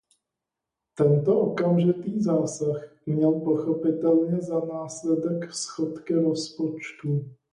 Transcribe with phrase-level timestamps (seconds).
[0.95, 7.25] Tento okamžitý zásah měl pochopitelně za následek schodky rozpočtů.